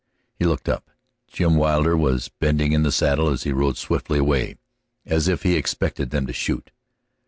[0.33, 0.89] He looked up.
[1.27, 4.55] Jim Wilder was bending in the saddle as he rode swiftly away,
[5.05, 6.71] as if he expected them to shoot.